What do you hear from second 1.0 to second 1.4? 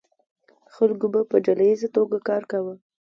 به په